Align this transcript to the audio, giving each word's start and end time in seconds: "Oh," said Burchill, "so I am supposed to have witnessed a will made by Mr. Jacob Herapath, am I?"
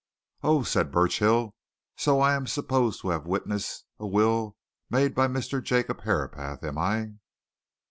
"Oh," 0.41 0.63
said 0.63 0.91
Burchill, 0.91 1.53
"so 1.95 2.21
I 2.21 2.33
am 2.33 2.47
supposed 2.47 3.01
to 3.01 3.09
have 3.09 3.27
witnessed 3.27 3.85
a 3.99 4.07
will 4.07 4.55
made 4.89 5.13
by 5.13 5.27
Mr. 5.27 5.61
Jacob 5.63 6.01
Herapath, 6.01 6.63
am 6.63 6.79
I?" 6.79 7.11